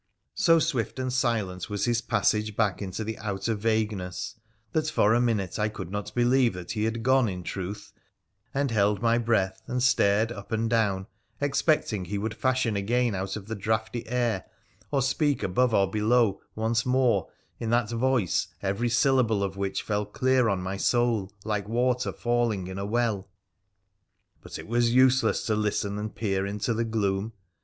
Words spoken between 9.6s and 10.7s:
and stared up and